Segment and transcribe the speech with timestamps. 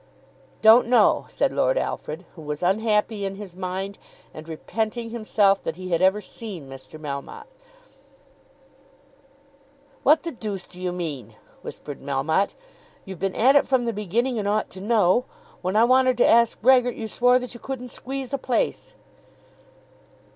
[0.63, 3.99] "Don't know," said Lord Alfred, who was unhappy in his mind,
[4.33, 6.99] and repenting himself that he had ever seen Mr.
[6.99, 7.45] Melmotte.
[10.01, 12.55] "What the deuce do you mean?" whispered Melmotte.
[13.05, 15.25] "You've been at it from the beginning and ought to know.
[15.61, 18.95] When I wanted to ask Brehgert, you swore that you couldn't squeeze a place."